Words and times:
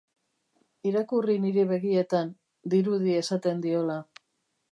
Irakurri 0.91 1.35
nire 1.43 1.65
begietan, 1.73 2.33
dirudi 2.75 3.15
esaten 3.21 3.61
diola. 3.67 3.99